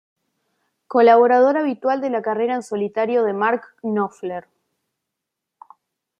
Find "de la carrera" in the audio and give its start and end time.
2.01-2.55